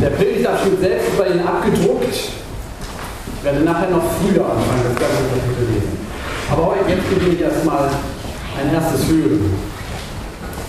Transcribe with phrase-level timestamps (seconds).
[0.00, 2.06] Der Predigtabschnitt selbst ist bei Ihnen abgedruckt.
[2.12, 5.98] Ich werde nachher noch früher anfangen, das ganze Kapitel lesen.
[6.52, 7.90] Aber heute, jetzt beginne ich erstmal
[8.60, 9.54] ein erstes Hören.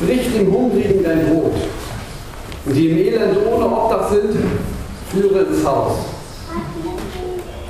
[0.02, 1.54] Brich dem Hungrigen dein Brot.
[2.66, 4.36] Und die im Elend ohne Obdach sind,
[5.12, 5.98] führe ins Haus.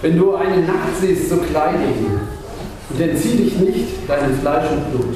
[0.01, 2.19] Wenn du eine Nacht siehst, so kleide ihn
[2.89, 5.15] und entzieh dich nicht deinem Fleisch und Blut.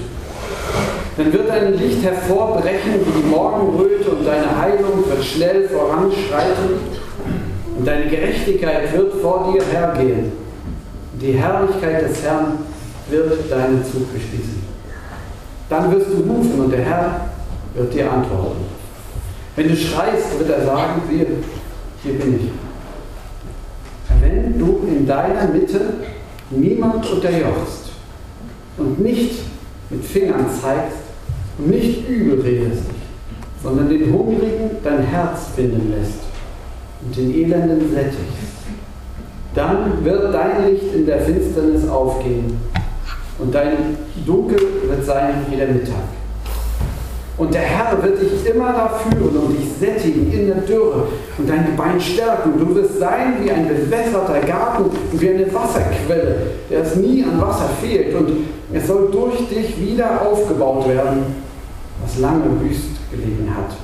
[1.16, 6.80] Dann wird dein Licht hervorbrechen wie die Morgenröte und deine Heilung wird schnell voranschreiten
[7.78, 10.32] und deine Gerechtigkeit wird vor dir hergehen.
[11.22, 12.58] Die Herrlichkeit des Herrn
[13.10, 14.64] wird deinen Zug beschließen.
[15.70, 17.30] Dann wirst du rufen und der Herr
[17.76, 18.66] wird dir antworten.
[19.56, 21.28] Wenn du schreist, wird er sagen, siehe,
[22.02, 22.50] hier bin ich.
[24.22, 25.82] Wenn du in deiner Mitte
[26.50, 27.92] niemand unterjochst
[28.78, 29.42] und nicht
[29.90, 31.03] mit Fingern zeigst und
[31.58, 32.84] nicht übel redest,
[33.62, 36.20] sondern den Hungrigen dein Herz finden lässt
[37.04, 38.54] und den Elenden sättigst,
[39.56, 42.58] dann wird dein Licht in der Finsternis aufgehen
[43.40, 46.04] und dein Dunkel wird sein wie der Mittag.
[47.36, 51.50] Und der Herr wird dich immer da führen und dich sättigen in der Dürre und
[51.50, 52.54] dein Gebein stärken.
[52.60, 56.36] Du wirst sein wie ein bewässerter Garten und wie eine Wasserquelle,
[56.70, 58.16] der es nie an Wasser fehlt.
[58.16, 58.30] Und
[58.72, 61.24] es soll durch dich wieder aufgebaut werden,
[62.03, 63.77] was lange wüst gelegen hat.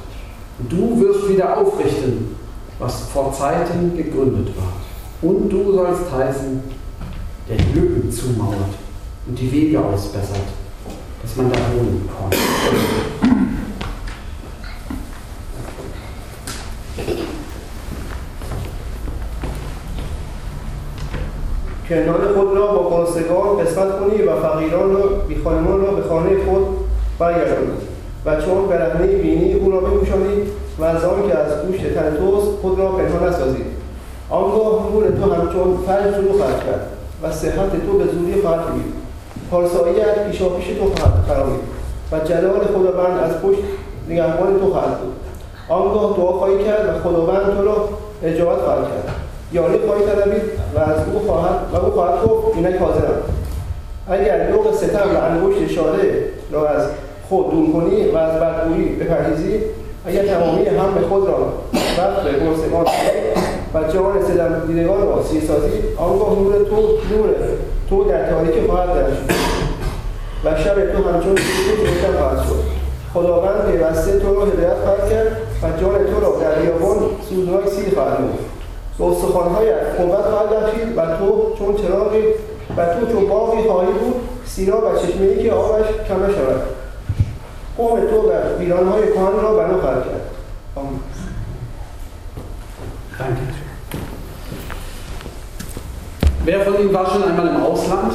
[0.59, 2.37] Und du wirst wieder aufrichten,
[2.79, 4.73] was vor Zeiten gegründet war.
[5.23, 6.63] Und du sollst heißen,
[7.49, 8.75] der Lücken zumauert
[9.27, 10.49] und die Wege ausbessert,
[11.23, 12.39] dass man da wohnen kann.
[21.89, 26.63] کنار خود را با گرسنگان قسمت کنی و فقیران را بیخانمان را به خانه خود
[27.19, 27.88] برگردانی
[28.26, 30.42] و چون برهنه بینی او را بپوشانی
[30.80, 33.64] و از آن که از گوشت تن توست خود را پنهان نسازی
[34.30, 36.88] آنگاه نور تو همچون فجر شروع خواهد کرد
[37.24, 38.94] و صحت تو به زودی خواهد بید
[39.52, 41.60] پارساییت پیشاپیش تو خواهد فرامید
[42.12, 43.60] و جلال خداوند از پشت
[44.10, 45.16] نگهبان تو خواهد بود.
[45.70, 47.90] آنگاه دعا خواهی کرد و خداوند تو را
[48.24, 49.16] اجابت خواهد کرد.
[49.52, 50.42] یاری خواهی طلبید
[50.76, 53.22] و از او خواهد و او خواهد گفت اینک حاضرم.
[54.10, 56.84] اگر لوق ستم و انگشت اشاره را از
[57.30, 59.60] خود دور کنی و از بدگویی بپرهیزی.
[60.06, 61.54] اگر تمامی هم خود را
[61.98, 62.86] وقت به گرسنگان
[63.74, 65.72] و جان ستم دیدگان را سی سازی.
[65.98, 66.76] آنگاه نور تو
[67.16, 67.30] نور
[67.90, 69.06] تو در تاریکی خواهد در
[70.46, 71.38] و شب تو همچون
[71.78, 72.64] روشن خواهد شد.
[73.14, 76.98] خداوند پیوسته تو را هدایت خواهد کرد و جان تو را در بیابان
[77.30, 78.40] سوزناک سیر خواهد نمود.
[79.00, 82.24] به استخوانهایت قوت خواهد بخشید و تو چون چراغی
[82.78, 84.16] و تو چون باقی خواهی بود
[84.46, 86.79] سینا و چشمهای که آبش کم شود.
[87.79, 90.21] قوم تو و ویرانهای کهن را بنا خواهد کرد
[90.75, 91.01] آمین
[93.19, 93.43] Danke.
[96.45, 98.13] Wer von Ihnen war schon einmal im Ausland?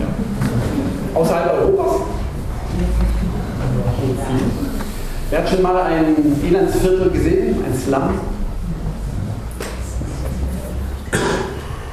[0.00, 0.08] Ja.
[1.20, 2.00] Außerhalb Europas?
[5.30, 8.20] Wer hat schon mal ein Elendsviertel gesehen, ein Slum?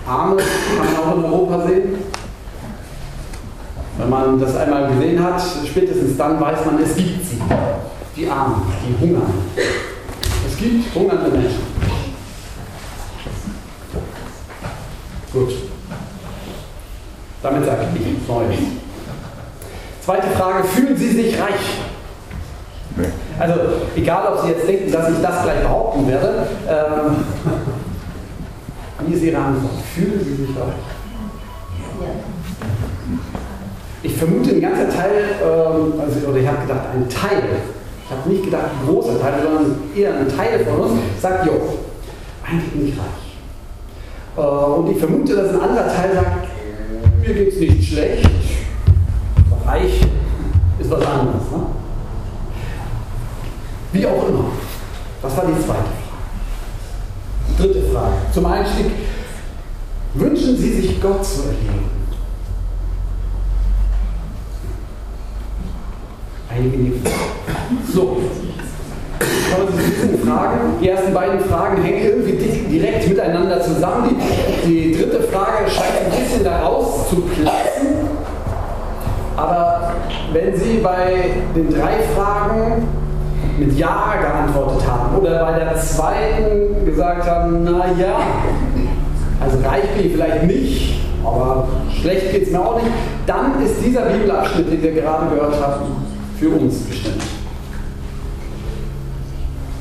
[0.08, 1.96] Arme kann man auch in Europa sehen.
[3.99, 7.41] Wenn man das einmal gesehen hat, spätestens dann weiß man, es gibt sie.
[8.15, 9.33] Die Armen, die hungern.
[10.47, 11.63] Es gibt hungernde Menschen.
[15.33, 15.53] Gut.
[17.43, 18.59] Damit sage ich nichts Neues.
[20.03, 21.81] Zweite Frage, fühlen Sie sich reich?
[23.39, 23.55] Also,
[23.97, 27.17] egal ob Sie jetzt denken, dass ich das gleich behaupten werde, ähm,
[29.07, 29.83] wie ist Ihre Antwort?
[29.95, 30.96] Fühlen Sie sich reich?
[34.07, 35.11] Ich vermute, ein ganzer Teil,
[35.43, 37.43] ähm, also, oder ich habe gedacht, ein Teil,
[38.05, 41.55] ich habe nicht gedacht, ein großer Teil, sondern eher ein Teil von uns, sagt, jo,
[42.47, 43.37] eigentlich bin ich reich.
[44.37, 46.49] Äh, und ich vermute, dass ein anderer Teil sagt,
[47.21, 48.31] mir geht es nicht schlecht,
[49.67, 50.01] reich
[50.79, 51.51] ist was anderes.
[51.51, 51.67] Ne?
[53.93, 54.45] Wie auch immer.
[55.21, 55.89] Das war die zweite Frage.
[57.59, 58.15] Dritte Frage.
[58.33, 58.87] Zum Einstieg.
[60.15, 61.96] Wünschen Sie sich Gott zu erleben?
[66.57, 67.03] Einige nicken.
[67.93, 68.17] So.
[69.51, 70.59] Kommen Fragen.
[70.81, 74.17] Die ersten beiden Fragen hängen irgendwie direkt miteinander zusammen.
[74.65, 78.09] Die, die dritte Frage scheint ein bisschen daraus zu platzen.
[79.37, 79.93] Aber
[80.33, 82.89] wenn Sie bei den drei Fragen
[83.59, 88.19] mit Ja geantwortet haben oder bei der zweiten gesagt haben, na ja,
[89.41, 91.69] also reich bin ich vielleicht nicht, aber
[92.01, 92.95] schlecht geht es mir auch nicht,
[93.27, 96.06] dann ist dieser Bibelabschnitt, den wir gerade gehört haben,
[96.39, 97.23] für uns bestimmt.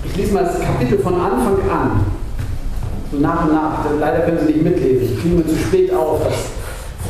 [0.05, 2.05] Ich lese mal das Kapitel von Anfang an.
[3.11, 3.85] So nach und nach.
[3.99, 5.13] Leider können Sie nicht mitlesen.
[5.13, 6.33] Ich kriege mir zu spät auf, dass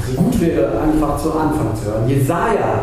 [0.09, 2.09] es gut wäre, einfach zu Anfang zu hören.
[2.09, 2.81] Jesaja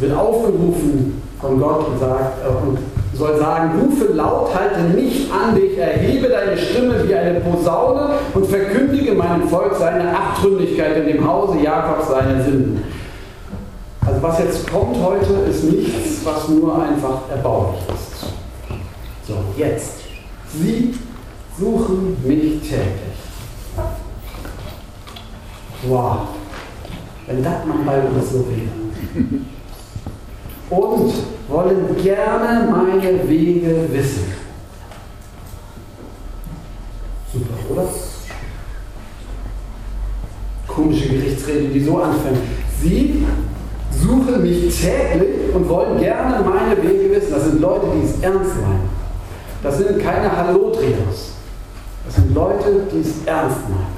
[0.00, 2.78] wird aufgerufen von Gott und, sagt, äh, und
[3.14, 8.46] soll sagen, rufe laut, halte nicht an dich, erhebe deine Stimme wie eine Posaune und
[8.46, 12.82] verkündige meinem Volk seine Abtrünnigkeit in dem Hause Jakobs seine Sünden.
[14.06, 18.32] Also was jetzt kommt heute, ist nichts, was nur einfach erbaulich ist.
[19.26, 19.94] So, jetzt.
[20.52, 20.94] Sie
[21.58, 23.16] suchen mich täglich.
[25.88, 26.18] Wow.
[27.26, 29.40] Wenn das mal bei uns so wäre.
[30.70, 31.12] Und
[31.48, 34.32] wollen gerne meine Wege wissen.
[37.32, 37.88] Super, oder?
[40.68, 42.38] Komische Gerichtsrede, die so anfängt.
[42.80, 43.24] Sie
[44.06, 47.32] suchen mich täglich und wollen gerne meine Wege wissen.
[47.32, 48.88] Das sind Leute, die es ernst meinen.
[49.62, 51.32] Das sind keine Hallo-Trios.
[52.04, 53.96] Das sind Leute, die es ernst meinen.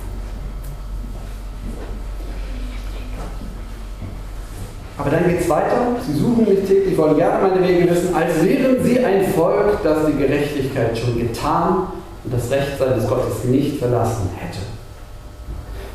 [4.97, 5.77] Aber dann geht es weiter.
[6.05, 10.07] Sie suchen mich täglich, wollen gerne meine Wege wissen, als wären sie ein Volk, das
[10.07, 11.87] die Gerechtigkeit schon getan
[12.25, 14.59] und das Recht seines Gottes nicht verlassen hätte.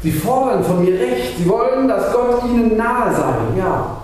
[0.01, 1.37] Sie fordern von mir Recht.
[1.37, 3.33] Sie wollen, dass Gott ihnen nahe sei.
[3.57, 4.02] Ja.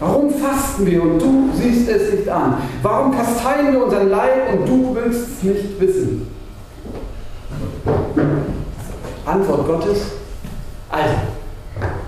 [0.00, 2.58] Warum fasten wir und du siehst es nicht an?
[2.82, 6.28] Warum kasteien wir unseren Leib und du willst es nicht wissen?
[9.24, 9.98] Antwort Gottes.
[10.88, 11.14] Also,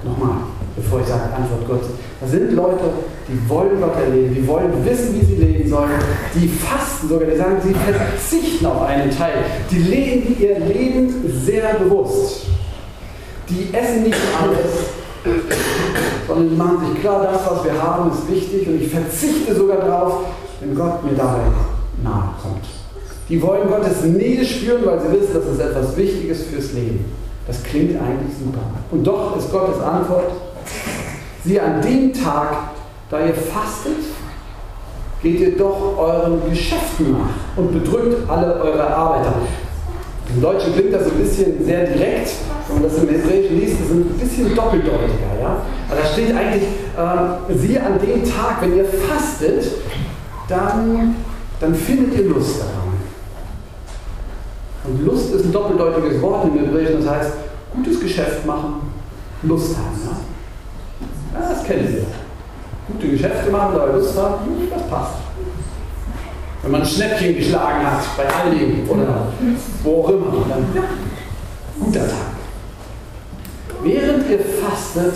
[0.05, 0.37] nochmal
[0.79, 1.89] bevor ich sage Antwort Gottes.
[2.21, 2.85] Das sind Leute,
[3.29, 5.91] die wollen Gott erleben, die wollen wissen, wie sie leben sollen,
[6.35, 11.13] die fasten sogar, die sagen, sie verzichten auf einen Teil, die leben ihr Leben
[11.45, 12.47] sehr bewusst.
[13.49, 14.98] Die essen nicht alles,
[16.39, 20.21] sondern machen sich klar, das, was wir haben, ist wichtig und ich verzichte sogar darauf,
[20.61, 21.41] wenn Gott mir dabei
[22.03, 22.65] nahe kommt.
[23.29, 27.05] Die wollen Gottes Nähe spüren, weil sie wissen, das ist etwas Wichtiges fürs Leben.
[27.47, 28.61] Das klingt eigentlich super.
[28.91, 30.31] Und doch ist Gottes Antwort,
[31.45, 32.57] Sie an dem Tag,
[33.11, 34.05] da ihr fastet,
[35.23, 39.35] geht ihr doch euren Geschäften nach und bedrückt alle eure Arbeiter.
[40.35, 42.31] Im Deutschen klingt das ein bisschen sehr direkt,
[42.67, 45.41] wenn man das im Hebräischen liest, ist ein bisschen doppeldeutiger.
[45.41, 45.63] Ja?
[45.91, 49.73] Aber da steht eigentlich, äh, sie an dem Tag, wenn ihr fastet,
[50.49, 51.17] dann,
[51.61, 52.89] dann findet ihr Lust daran.
[54.85, 57.33] Und Lust ist ein doppeldeutiges Wort im Hebräischen, das heißt,
[57.75, 58.93] gutes Geschäft machen,
[59.43, 59.99] Lust haben.
[60.05, 61.41] Ja?
[61.41, 62.93] Ja, das kennen Sie.
[62.93, 65.15] Gute Geschäfte machen, dabei Lust haben, das passt.
[66.63, 69.29] Wenn man ein Schnäppchen geschlagen hat bei Aldi oder
[69.83, 70.67] wo auch immer, dann
[71.81, 72.39] guter Tag.
[73.83, 75.15] Während ihr fastet,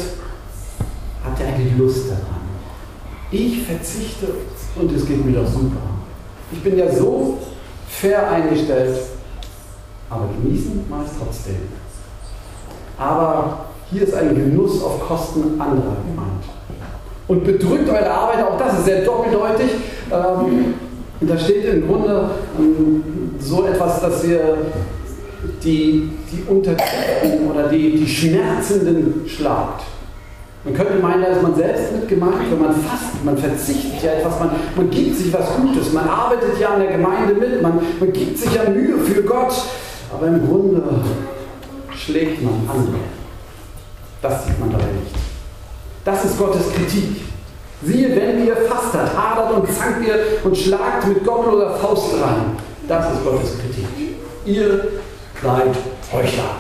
[1.24, 2.42] habt ihr eigentlich Lust daran.
[3.30, 4.28] Ich verzichte
[4.76, 5.80] und es geht mir doch super.
[6.52, 7.38] Ich bin ja so
[7.88, 8.98] fair eingestellt,
[10.08, 11.56] aber genießen ich trotzdem.
[12.98, 16.44] Aber hier ist ein Genuss auf Kosten anderer gemeint.
[17.26, 19.70] Und bedrückt eure Arbeit, auch das ist sehr doppeldeutig.
[20.10, 20.74] Ähm,
[21.28, 23.02] da steht im Grunde ähm,
[23.38, 24.58] so etwas, dass ihr
[25.62, 29.82] die, die Unterdrückten oder die, die Schmerzenden schlagt.
[30.64, 34.12] Man könnte meinen, da ist man selbst mit gemeint, wenn man fastet, man verzichtet ja
[34.12, 37.80] etwas, man, man gibt sich was Gutes, man arbeitet ja an der Gemeinde mit, man,
[37.98, 39.52] man gibt sich ja Mühe für Gott,
[40.12, 40.82] aber im Grunde
[41.96, 43.00] schlägt man andere.
[44.20, 45.14] Das sieht man dabei nicht.
[46.04, 47.31] Das ist Gottes Kritik.
[47.84, 52.56] Siehe, wenn ihr fastet, hadert und zankt ihr und schlagt mit Gott oder Faust rein.
[52.86, 54.16] Das ist Gottes Kritik.
[54.44, 54.84] Ihr
[55.42, 55.74] seid
[56.12, 56.56] Heuchler.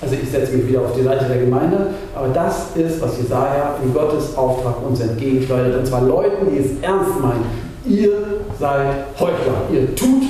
[0.00, 3.76] Also ich setze mich wieder auf die Seite der Gemeinde, aber das ist, was Jesaja
[3.84, 5.78] in Gottes Auftrag uns entgegenschleudert.
[5.78, 7.44] Und zwar Leuten, die es ernst meinen.
[7.84, 8.10] Ihr
[8.58, 9.62] seid Heuchler.
[9.72, 10.22] Ihr tut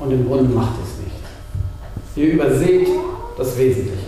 [0.00, 1.16] und im Grunde macht es nicht.
[2.16, 2.88] Ihr überseht
[3.38, 4.04] das Wesentliche.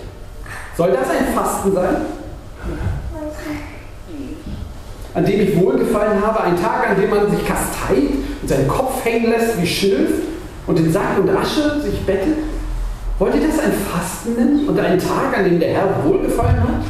[0.77, 1.97] Soll das ein Fasten sein?
[5.17, 9.03] An dem ich wohlgefallen habe, ein Tag, an dem man sich kasteit und seinen Kopf
[9.03, 10.11] hängen lässt wie Schilf
[10.67, 12.37] und in Sack und Asche sich bettet?
[13.19, 16.85] Wollt ihr das ein Fasten nennen und einen Tag, an dem der Herr wohlgefallen hat?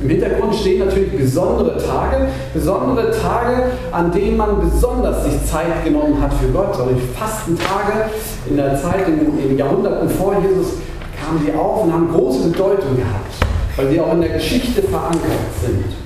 [0.00, 6.22] Im Hintergrund stehen natürlich besondere Tage, besondere Tage, an denen man besonders sich Zeit genommen
[6.22, 6.78] hat für Gott.
[6.78, 8.10] Die Fastentage
[8.48, 10.74] in der Zeit, in den Jahrhunderten vor Jesus,
[11.20, 13.34] kamen sie auf und haben große Bedeutung gehabt,
[13.74, 15.20] weil sie auch in der Geschichte verankert
[15.60, 16.03] sind.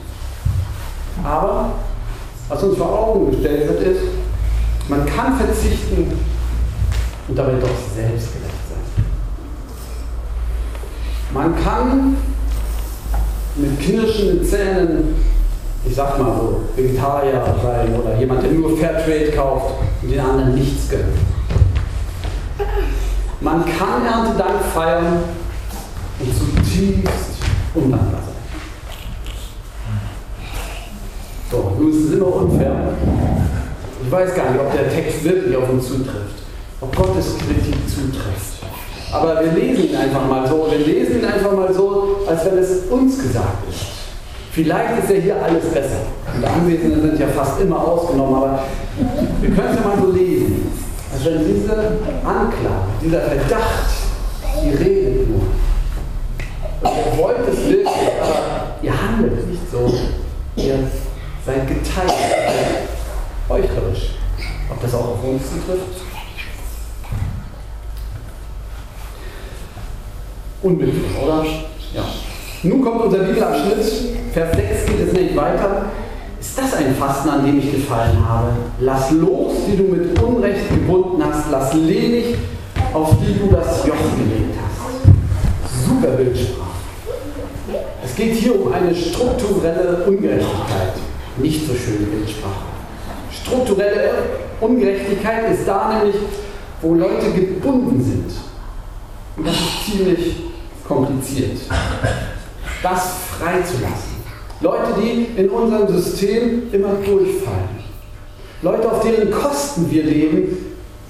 [1.25, 1.71] Aber
[2.49, 4.03] was uns vor Augen gestellt wird, ist,
[4.89, 6.19] man kann verzichten
[7.29, 9.05] und dabei doch selbstgerecht sein.
[11.33, 12.17] Man kann
[13.57, 15.15] mit knirschenden Zähnen
[15.85, 20.55] ich sag mal so, Vegetarier sein oder jemand, der nur Fairtrade kauft und den anderen
[20.55, 21.17] nichts gönnt.
[23.41, 25.23] Man kann Erntedank feiern
[26.19, 27.39] und zutiefst
[27.75, 28.28] undankbar
[31.99, 32.73] nun ist es immer unfair.
[34.05, 36.43] Ich weiß gar nicht, ob der Text wirklich auf uns zutrifft,
[36.81, 38.63] ob Gottes Kritik zutrifft.
[39.13, 40.67] Aber wir lesen ihn einfach mal so.
[40.71, 43.87] Wir lesen ihn einfach mal so, als wenn es uns gesagt ist.
[44.53, 46.01] Vielleicht ist ja hier alles besser.
[46.41, 48.65] Die Anwesenden sind ja fast immer ausgenommen, aber
[49.41, 50.71] wir können es ja mal so lesen.
[51.13, 51.73] Als wenn diese
[52.25, 53.89] Anklage, dieser Verdacht,
[54.63, 55.41] die redet nur.
[56.83, 59.93] Ihr wollt es wirklich, aber ihr handelt nicht so.
[60.57, 60.79] Ihr
[61.49, 62.13] seid geteilt,
[63.49, 64.11] heuchlerisch.
[64.71, 66.03] Ob das auch auf uns zutrifft?
[70.63, 71.45] Unbedingt, oder?
[71.95, 72.05] Ja.
[72.65, 73.77] Nun kommt unser Bibelabschnitt.
[74.33, 75.87] Vers 6 geht es nicht weiter.
[76.41, 78.51] Ist das ein Fasten, an dem ich gefallen habe?
[78.81, 81.51] Lass los, die du mit Unrecht gebunden hast.
[81.51, 82.37] Lass ledig,
[82.93, 85.87] auf die du das Joch gelegt hast.
[85.87, 86.69] Super Bildsprache.
[88.05, 90.95] Es geht hier um eine strukturelle Ungerechtigkeit.
[91.37, 92.67] Nicht so schöne Bildsprache.
[93.31, 94.11] Strukturelle
[94.61, 96.17] Ungerechtigkeit ist da nämlich,
[96.83, 98.33] wo Leute gebunden sind.
[99.37, 100.48] Und das ist ziemlich
[100.89, 101.59] kompliziert.
[102.83, 104.19] Das freizulassen.
[104.61, 107.79] Leute, die in unserem System immer durchfallen.
[108.63, 110.57] Leute, auf deren Kosten wir leben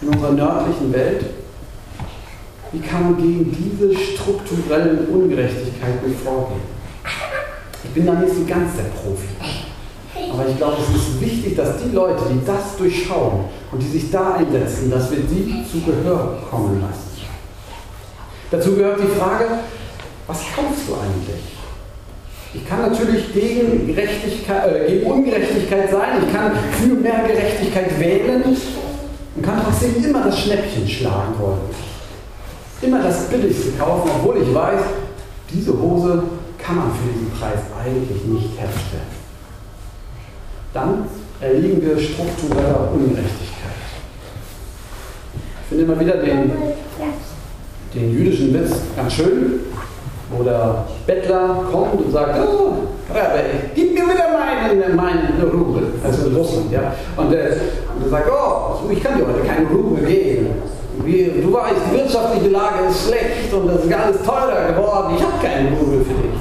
[0.03, 1.25] in unserer nördlichen Welt.
[2.73, 6.61] Wie kann man gegen diese strukturellen Ungerechtigkeiten vorgehen?
[7.85, 9.29] Ich bin da nicht so ganz der Profi.
[10.31, 14.11] Aber ich glaube, es ist wichtig, dass die Leute, die das durchschauen und die sich
[14.11, 17.08] da einsetzen, dass wir die zu Gehör kommen lassen.
[18.51, 19.45] Dazu gehört die Frage,
[20.27, 21.59] was kaufst du eigentlich?
[22.55, 28.43] Ich kann natürlich gegen, Gerechtigkeit, äh, gegen Ungerechtigkeit sein, ich kann für mehr Gerechtigkeit wählen
[29.37, 31.61] und kann trotzdem immer das Schnäppchen schlagen wollen.
[32.81, 34.81] Immer das Billigste kaufen, obwohl ich weiß,
[35.53, 36.23] diese Hose
[36.59, 39.19] kann man für diesen Preis eigentlich nicht herstellen.
[40.73, 41.05] Dann
[41.41, 43.73] erliegen wir struktureller Ungerechtigkeit.
[45.63, 46.51] Ich finde immer wieder den
[47.99, 49.61] den jüdischen Witz ganz schön,
[50.31, 52.73] wo der Bettler kommt und sagt, oh,
[53.13, 53.41] Rabbi,
[53.75, 56.93] gib mir wieder meinen, meinen Rubel, also in Russland, ja.
[57.17, 60.49] Und, äh, er sagt, oh, ich kann dir heute keinen Rubel geben.
[61.05, 65.23] Wie, du weißt, die wirtschaftliche Lage ist schlecht und es ist alles teurer geworden, ich
[65.23, 66.39] habe keinen Rubel für dich.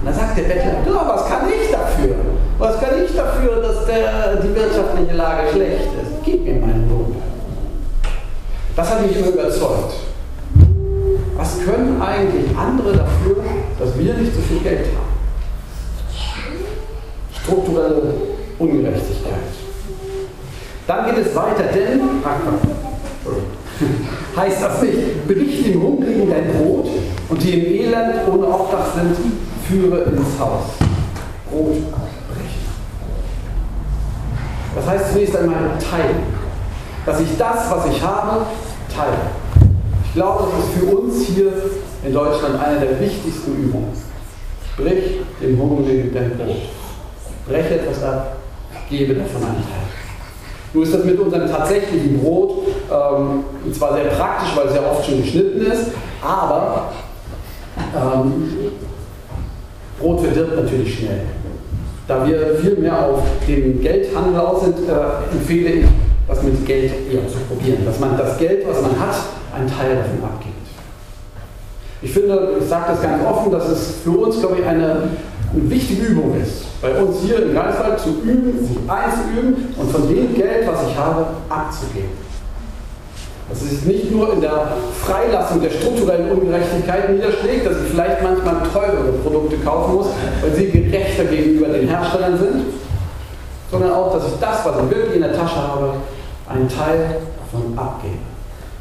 [0.00, 2.16] Und dann sagt der Bettler, ja, was kann ich dafür?
[2.58, 6.24] Was kann ich dafür, dass der, die wirtschaftliche Lage schlecht ist?
[6.24, 7.16] Gib mir meinen Rubel.
[8.76, 10.09] Das hat mich überzeugt.
[11.50, 13.42] Was können eigentlich andere dafür,
[13.76, 15.10] dass wir nicht so viel Geld haben?
[17.42, 18.14] Strukturelle
[18.56, 19.34] Ungerechtigkeit.
[20.86, 22.02] Dann geht es weiter, denn,
[24.36, 26.86] heißt das nicht, berichte dem Hungrigen dein Brot
[27.28, 29.16] und die im Elend ohne Obdach sind,
[29.68, 30.66] führe ins Haus.
[31.50, 31.78] Brot
[32.28, 32.62] brechen.
[34.76, 36.22] Das heißt zunächst einmal teilen.
[37.04, 38.46] Dass ich das, was ich habe,
[38.94, 39.18] teile.
[40.12, 41.52] Ich glaube, das ist für uns hier
[42.04, 43.92] in Deutschland eine der wichtigsten Übungen.
[44.76, 46.56] Brich dem Hungrigen dein Brot.
[47.46, 48.36] Breche etwas ab,
[48.88, 49.86] gebe davon einen Teil.
[50.74, 55.06] Nun ist das mit unserem tatsächlichen Brot ähm, zwar sehr praktisch, weil es ja oft
[55.06, 56.90] schon geschnitten ist, aber
[57.96, 58.50] ähm,
[60.00, 61.20] Brot verdirbt natürlich schnell.
[62.08, 65.86] Da wir viel mehr auf dem Geldhandel aus sind, äh, empfehle ich,
[66.30, 67.84] das mit Geld eher zu probieren.
[67.84, 69.16] Dass man das Geld, was man hat,
[69.54, 70.54] einen Teil davon abgibt.
[72.02, 75.10] Ich finde, ich sage das ganz offen, dass es für uns, glaube ich, eine,
[75.52, 80.08] eine wichtige Übung ist, bei uns hier im Geistwald zu üben, sich einzuüben und von
[80.08, 82.30] dem Geld, was ich habe, abzugeben.
[83.50, 88.62] Dass es nicht nur in der Freilassung der strukturellen Ungerechtigkeit niederschlägt, dass ich vielleicht manchmal
[88.72, 90.06] teurere Produkte kaufen muss,
[90.40, 92.62] weil sie gerechter gegenüber den Herstellern sind,
[93.70, 95.94] sondern auch, dass ich das, was ich wirklich in der Tasche habe,
[96.50, 98.18] einen Teil davon abgebe.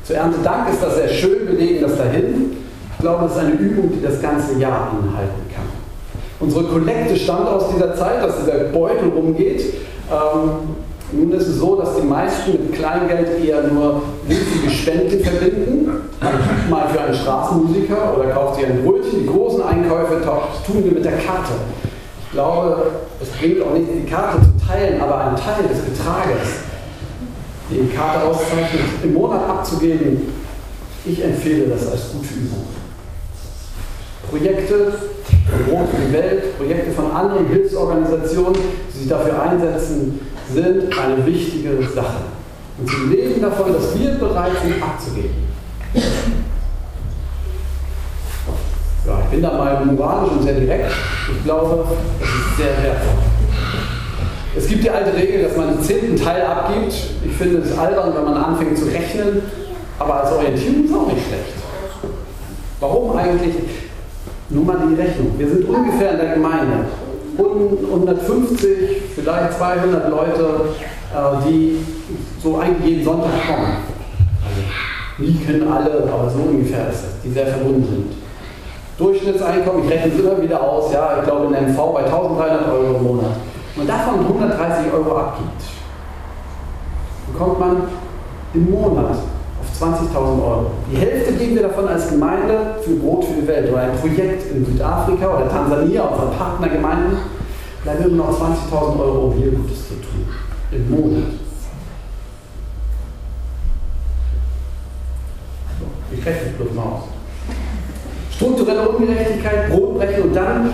[0.03, 2.57] Zu Erntedank ist das sehr schön, wir legen das dahin.
[2.93, 5.65] Ich glaube, es ist eine Übung, die das ganze Jahr anhalten kann.
[6.39, 9.61] Unsere Kollekte stammt aus dieser Zeit, dass dieser Beutel rumgeht.
[10.09, 10.75] Ähm,
[11.11, 15.89] nun ist es so, dass die meisten mit Kleingeld eher nur winzige Spenden verbinden.
[16.69, 19.21] Mal für einen Straßenmusiker oder kauft sich ein Brötchen.
[19.21, 21.53] Die großen Einkäufe tun wir mit der Karte.
[22.25, 26.68] Ich glaube, es bringt auch nicht, die Karte zu teilen, aber ein Teil des Betrages
[27.69, 30.33] die Karte auszeichnet, im Monat abzugeben,
[31.05, 32.65] ich empfehle das als gute Übung.
[34.29, 34.93] Projekte
[35.49, 38.59] von Brot für die Welt, Projekte von anderen Hilfsorganisationen,
[38.93, 40.19] die sich dafür einsetzen,
[40.53, 42.23] sind eine wichtige Sache.
[42.77, 45.49] Und sie leben davon, dass wir bereit sind, abzugeben.
[49.05, 50.91] Ja, ich bin da mal moralisch und sehr direkt.
[51.35, 51.85] Ich glaube,
[52.19, 53.38] das ist sehr wertvoll.
[54.55, 56.93] Es gibt die alte Regel, dass man einen zehnten Teil abgibt.
[57.23, 59.43] Ich finde es albern, wenn man anfängt zu rechnen,
[59.99, 61.53] aber als Orientierung ist auch nicht schlecht.
[62.79, 63.55] Warum eigentlich?
[64.49, 65.33] Nur mal die Rechnung.
[65.37, 66.85] Wir sind ungefähr in der Gemeinde
[67.37, 68.69] 150,
[69.15, 70.73] vielleicht 200 Leute,
[71.13, 71.77] äh, die
[72.41, 73.77] so eigentlich jeden Sonntag kommen.
[74.43, 74.61] Also
[75.19, 78.05] nie können alle, aber so ungefähr ist es, die sehr verbunden sind.
[78.97, 82.97] Durchschnittseinkommen, ich rechne es immer wieder aus, ja, ich glaube in MV bei 1300 Euro
[82.97, 83.31] im Monat.
[83.79, 85.63] Und davon 130 Euro abgibt,
[87.31, 87.83] bekommt man
[88.53, 89.11] im Monat
[89.61, 90.71] auf 20.000 Euro.
[90.91, 94.51] Die Hälfte geben wir davon als Gemeinde für Brot für die Welt oder ein Projekt
[94.51, 97.17] in Südafrika oder Tansania, unsere Partnergemeinden,
[97.83, 100.27] bleiben nur noch 20.000 Euro, um hier Gutes zu tun.
[100.71, 101.23] Im Monat.
[106.11, 107.03] Ich rechne bloß mal aus.
[108.35, 110.73] Strukturelle Ungerechtigkeit, Brotbrechen und dann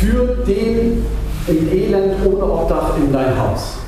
[0.00, 1.04] für den
[1.48, 3.78] im Elend ohne Obdach in dein Haus.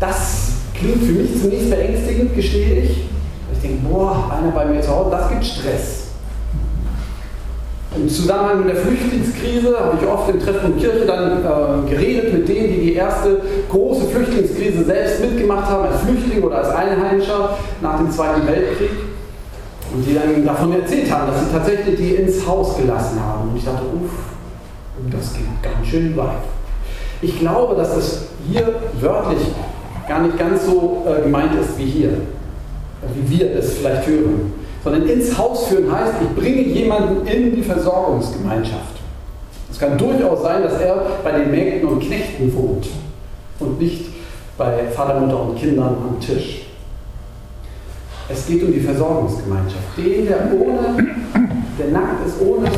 [0.00, 3.04] Das klingt für mich zunächst beängstigend, gestehe ich.
[3.52, 6.06] Ich denke, boah, einer bei mir zu Hause, das gibt Stress.
[7.96, 12.32] Im Zusammenhang mit der Flüchtlingskrise habe ich oft in Treffen und Kirche dann äh, geredet
[12.32, 17.56] mit denen, die die erste große Flüchtlingskrise selbst mitgemacht haben, als Flüchtling oder als Einheimischer
[17.80, 18.90] nach dem Zweiten Weltkrieg.
[19.94, 23.48] Und die dann davon erzählt haben, dass sie tatsächlich die ins Haus gelassen haben.
[23.48, 24.10] Und ich dachte, uff,
[25.10, 26.55] das geht ganz schön weit.
[27.22, 29.40] Ich glaube, dass das hier wörtlich
[30.08, 32.10] gar nicht ganz so äh, gemeint ist wie hier,
[33.14, 34.52] wie wir es vielleicht hören
[34.86, 39.00] sondern ins Haus führen heißt, ich bringe jemanden in die Versorgungsgemeinschaft.
[39.68, 40.94] Es kann durchaus sein, dass er
[41.24, 42.86] bei den Mägden und Knechten wohnt
[43.58, 44.04] und nicht
[44.56, 46.66] bei Vater, Mutter und Kindern am Tisch.
[48.28, 49.82] Es geht um die Versorgungsgemeinschaft.
[49.96, 51.04] Den, der ohne,
[51.76, 52.68] der nackt ist, ohne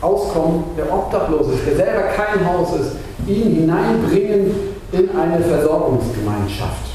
[0.00, 2.92] Auskommen, der obdachlos ist, der selber kein Haus ist,
[3.26, 4.50] ihn hineinbringen
[4.92, 6.90] in eine Versorgungsgemeinschaft.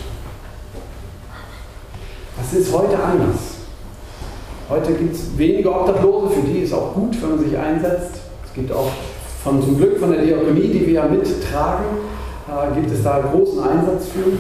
[2.38, 3.58] Das ist heute anders.
[4.70, 8.20] Heute gibt es wenige Obdachlose, für die ist auch gut, wenn man sich einsetzt.
[8.46, 8.92] Es gibt auch
[9.44, 11.86] von, zum Glück von der Diakonie, die wir ja mittragen,
[12.48, 14.32] äh, gibt es da großen Einsatz für.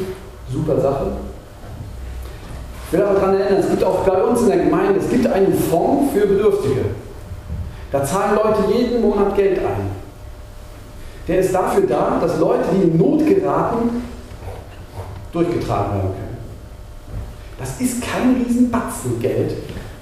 [0.51, 1.07] Super Sache.
[2.85, 5.27] Ich will aber daran erinnern, es gibt auch bei uns in der Gemeinde, es gibt
[5.27, 6.85] einen Fonds für Bedürftige.
[7.91, 10.06] Da zahlen Leute jeden Monat Geld ein.
[11.27, 14.03] Der ist dafür da, dass Leute, die in Not geraten,
[15.33, 16.37] durchgetragen werden können.
[17.59, 19.53] Das ist kein Riesenbatzen Geld,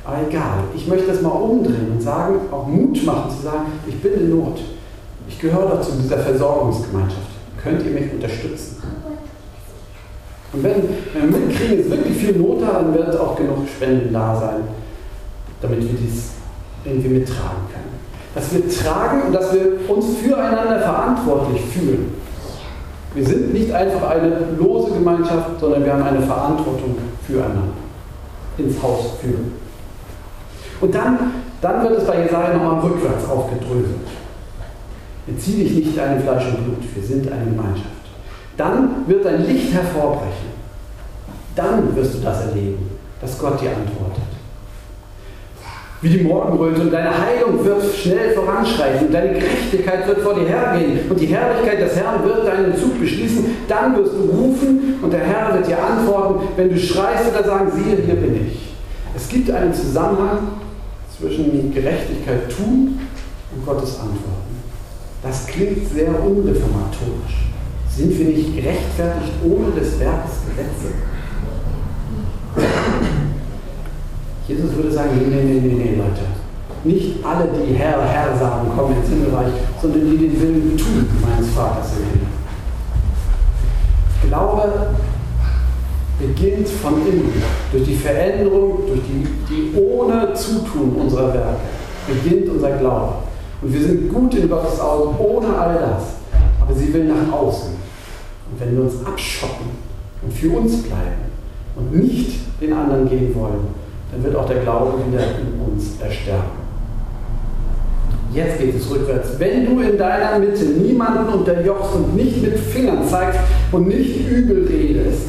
[0.04, 4.02] aber egal, ich möchte das mal umdrehen und sagen, auch Mut machen zu sagen, ich
[4.02, 4.60] bin in Not.
[5.28, 7.22] Ich gehöre dazu dieser Versorgungsgemeinschaft.
[7.62, 8.84] Könnt ihr mich unterstützen?
[10.54, 10.76] Und wenn,
[11.14, 14.62] wenn wir mitkriegen, es wirklich viel Not da, dann wird auch genug Spenden da sein,
[15.62, 16.32] damit wir dies
[16.86, 17.85] irgendwie mittragen können.
[18.36, 22.14] Dass wir tragen und dass wir uns füreinander verantwortlich fühlen.
[23.16, 27.74] Wir sind nicht einfach eine lose Gemeinschaft, sondern wir haben eine Verantwortung füreinander.
[28.58, 29.54] Ins Haus führen.
[30.82, 31.18] Und dann,
[31.62, 34.08] dann wird es bei Jesaja nochmal rückwärts aufgedröselt.
[35.26, 37.90] Bezieh dich nicht deinem Fleisch und Blut, wir sind eine Gemeinschaft.
[38.58, 40.56] Dann wird dein Licht hervorbrechen.
[41.56, 44.35] Dann wirst du das erleben, dass Gott dir antwortet.
[46.06, 50.48] Wie die Morgenröte und deine Heilung wird schnell voranschreiten und deine Gerechtigkeit wird vor dir
[50.48, 53.44] hergehen und die Herrlichkeit des Herrn wird deinen Zug beschließen.
[53.68, 57.72] Dann wirst du rufen und der Herr wird dir antworten, wenn du schreist oder sagen,
[57.74, 58.76] siehe, hier bin ich.
[59.16, 60.50] Es gibt einen Zusammenhang
[61.18, 63.00] zwischen Gerechtigkeit tun
[63.56, 64.62] und Gottes Antworten.
[65.24, 67.50] Das klingt sehr unreformatorisch.
[67.90, 70.94] Sind wir nicht gerechtfertigt ohne des Werkes Gesetze?
[74.48, 76.22] Jesus würde sagen, nee, nee, nee, nee, Leute.
[76.84, 81.50] Nicht alle, die Herr, Herr sagen, kommen ins Himmelreich, sondern die den Willen tun, meines
[81.50, 82.28] Vaters im Himmel.
[84.28, 84.90] Glaube,
[86.20, 87.32] beginnt von innen,
[87.72, 91.60] durch die Veränderung, durch die, die ohne Zutun unserer Werke,
[92.08, 93.14] beginnt unser Glaube.
[93.62, 96.04] Und wir sind gut in Gottes Augen ohne all das,
[96.62, 97.72] aber sie will nach außen.
[97.72, 99.72] Und wenn wir uns abschotten
[100.22, 101.32] und für uns bleiben
[101.76, 106.66] und nicht den anderen gehen wollen, dann wird auch der Glaube wieder in uns erstärken.
[108.34, 109.40] Jetzt geht es rückwärts.
[109.40, 113.40] Wenn du in deiner Mitte niemanden unterjochst und nicht mit Fingern zeigst
[113.72, 115.28] und nicht übel redest,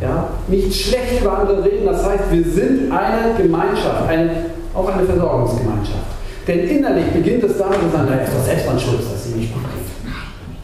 [0.00, 0.28] ja?
[0.48, 4.30] Nicht schlecht über andere reden, das heißt, wir sind eine Gemeinschaft, eine,
[4.74, 5.98] auch eine Versorgungsgemeinschaft.
[6.46, 9.38] Denn innerlich beginnt es damit zu sagen, naja, ist doch selbst mal schuld, dass sie
[9.38, 10.12] nicht gut geht.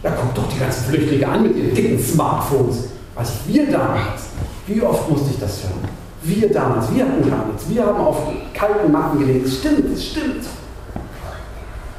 [0.02, 2.90] Da guckt doch die ganzen Flüchtlinge an mit ihren dicken Smartphones.
[3.14, 4.30] Was wir damals,
[4.66, 6.05] wie oft musste ich das hören?
[6.26, 7.68] Wir damals, wir hatten gar nichts.
[7.68, 8.18] Wir haben auf
[8.52, 9.46] kalten Matten gelegt.
[9.46, 10.44] Es stimmt, es stimmt.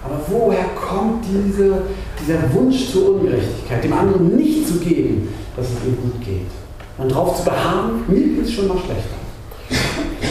[0.04, 1.84] Aber woher kommt diese,
[2.20, 6.48] dieser Wunsch zur Ungerechtigkeit, dem anderen nicht zu geben, dass es ihm gut geht?
[6.98, 9.18] Und darauf zu beharren, mir geht es schon mal schlechter.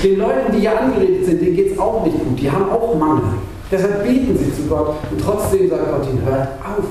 [0.03, 2.39] Den Leuten, die hier angeredet sind, denen geht es auch nicht gut.
[2.39, 3.25] Die haben auch Mangel.
[3.71, 6.85] Deshalb beten sie zu Gott und trotzdem sagt Gott ihnen, hört auf,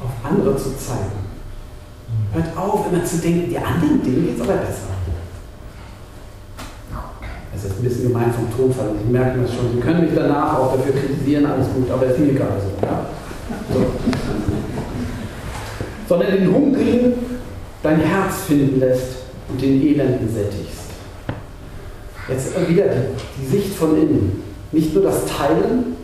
[0.00, 1.22] auf andere zu zeigen.
[2.32, 5.01] Hört auf, immer zu denken, die anderen, denen geht es aber besser.
[7.52, 9.72] Das ist ein bisschen gemein vom Tonfall, Sie merken das schon.
[9.74, 12.86] Sie können mich danach auch dafür kritisieren, alles gut, aber ist mir egal so.
[12.86, 13.06] Ja?
[13.72, 13.80] so.
[16.08, 17.12] Sondern den Hungrigen
[17.82, 19.16] dein Herz finden lässt
[19.48, 20.82] und den Elenden sättigst.
[22.28, 24.42] Jetzt wieder die, die Sicht von innen.
[24.70, 25.96] Nicht nur das Teilen,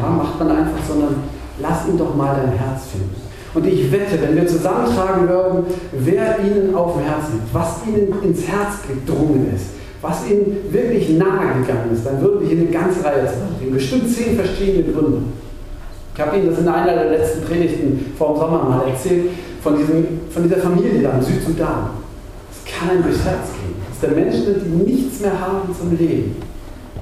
[0.00, 1.16] ja, macht man einfach, sondern
[1.60, 3.14] lass ihn doch mal dein Herz finden.
[3.54, 8.22] Und ich wette, wenn wir zusammentragen würden, wer ihnen auf dem Herzen liegt, was ihnen
[8.22, 9.75] ins Herz gedrungen ist,
[10.08, 13.74] was ihnen wirklich nahe gegangen ist, dann würden wir hier eine ganze Reihe zusammenbringen.
[13.74, 15.18] Bestimmt zehn verschiedene Gründe.
[16.14, 19.30] Ich habe Ihnen das in einer der letzten Predigten vor dem Sommer mal erzählt,
[19.62, 21.90] von, diesem, von dieser Familie da im Südsudan.
[22.50, 23.74] Es kann einem durchs Herz gehen.
[23.88, 26.36] Dass der Menschen sind, die nichts mehr haben zum Leben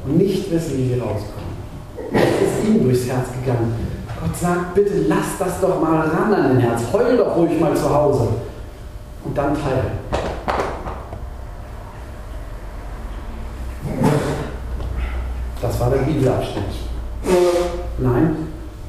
[0.05, 1.55] und nicht wissen, wie sie rauskommen.
[2.13, 3.75] Das ist ihnen durchs Herz gegangen.
[4.21, 6.83] Gott sagt, bitte lass das doch mal ran an den Herz.
[6.93, 8.29] Heul doch ruhig mal zu Hause.
[9.25, 10.24] Und dann teilen.
[15.75, 16.63] Das war der Bibelabschnitt.
[17.99, 18.37] Nein,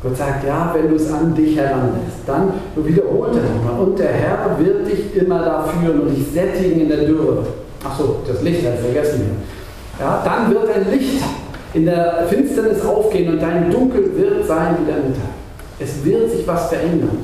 [0.04, 3.88] Gott sagt, ja, wenn du es an dich heranlässt, dann wiederholt er nochmal.
[3.88, 7.44] Und der Herr wird dich immer da führen und dich sättigen in der Dürre.
[7.84, 10.06] Achso, das Licht hat vergessen wir.
[10.06, 11.24] Ja, dann wird ein Licht
[11.74, 15.34] in der Finsternis aufgehen und dein Dunkel wird sein wie der Mittag.
[15.80, 17.18] Es wird sich was verändern.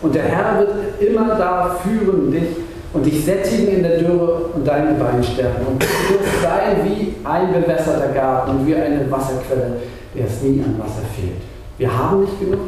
[0.00, 2.50] Und der Herr wird immer da führen dich
[2.92, 5.66] und dich sättigen in der Dürre und deine Beine stärken.
[5.66, 9.76] Und du wirst sein wie ein bewässerter Garten und wie eine Wasserquelle,
[10.14, 11.42] der es nie an Wasser fehlt.
[11.76, 12.60] Wir haben nicht genug.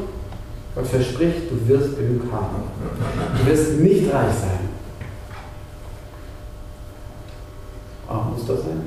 [0.75, 2.63] Gott verspricht, du wirst genug haben.
[3.39, 4.69] Du wirst nicht reich sein.
[8.07, 8.83] Aber muss das sein?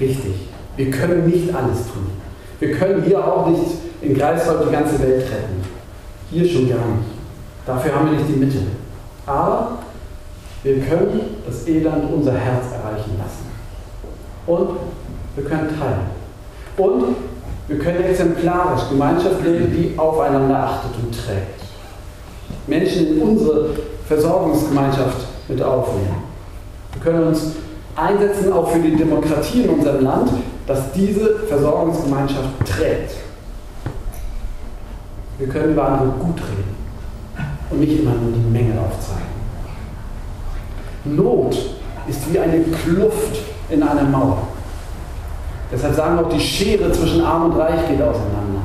[0.00, 0.48] Richtig.
[0.76, 2.06] Wir können nicht alles tun.
[2.60, 5.62] Wir können hier auch nicht in Greifswald die ganze Welt retten.
[6.30, 7.17] Hier schon gar nicht.
[7.68, 8.62] Dafür haben wir nicht die Mittel.
[9.26, 9.72] Aber
[10.62, 13.46] wir können das Elend unser Herz erreichen lassen.
[14.46, 14.78] Und
[15.36, 16.06] wir können teilen.
[16.78, 17.16] Und
[17.68, 21.60] wir können exemplarisch Gemeinschaft leben, die aufeinander achtet und trägt.
[22.66, 23.68] Menschen in unsere
[24.06, 26.22] Versorgungsgemeinschaft mit aufnehmen.
[26.94, 27.52] Wir können uns
[27.94, 30.30] einsetzen auch für die Demokratie in unserem Land,
[30.66, 33.16] dass diese Versorgungsgemeinschaft trägt.
[35.36, 36.77] Wir können über andere gut reden
[37.70, 39.38] und nicht immer nur die Menge aufzeigen.
[41.04, 41.56] Not
[42.08, 44.38] ist wie eine Kluft in einer Mauer.
[45.70, 48.62] Deshalb sagen auch, die Schere zwischen Arm und Reich geht auseinander.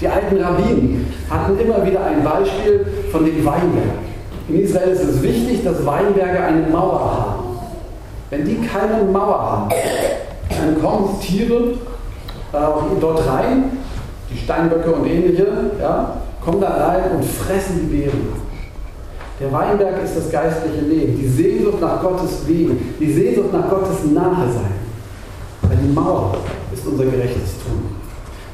[0.00, 4.02] Die alten Rabbinen hatten immer wieder ein Beispiel von dem Weinberg.
[4.48, 7.44] In Israel ist es wichtig, dass Weinberge eine Mauer haben.
[8.28, 9.70] Wenn die keine Mauer haben,
[10.50, 11.74] dann kommen Tiere
[12.52, 13.78] äh, dort rein,
[14.30, 15.46] die Steinböcke und ähnliche,
[15.80, 18.52] ja, kommen da rein und fressen die Beeren.
[19.40, 24.04] Der Weinberg ist das geistliche Leben, die Sehnsucht nach Gottes Wegen, die Sehnsucht nach Gottes
[24.12, 24.82] Nahe-Sein.
[25.62, 26.36] Weil die Mauer
[26.72, 27.96] ist unser gerechtes Tun.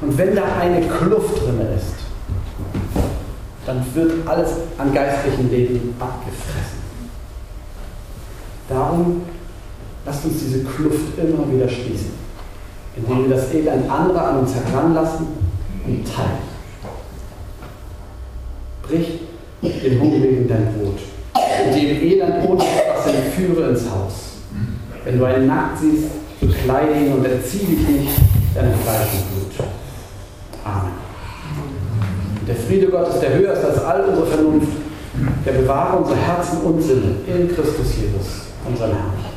[0.01, 1.93] Und wenn da eine Kluft drin ist,
[3.65, 6.79] dann wird alles an geistlichem Leben abgefressen.
[8.67, 9.21] Darum
[10.05, 12.11] lasst uns diese Kluft immer wieder schließen,
[12.95, 15.27] indem wir das Elend anderer an uns heranlassen
[15.85, 16.48] und teilen.
[18.89, 19.19] Brich
[19.61, 20.97] den Hungrigen dein Brot
[21.35, 24.13] und dem Elend ohne etwas führe ins Haus.
[25.03, 26.07] Wenn du einen nackt siehst,
[26.39, 28.17] bekleide ihn und erziehe dich nicht
[28.55, 29.67] deinem Fleisch und Blut.
[30.63, 30.91] Amen.
[32.47, 34.71] Der Friede Gottes, der höher ist als all unsere Vernunft,
[35.45, 39.28] der bewahre unsere Herzen und Sinne in Christus Jesus, unseren Herrn.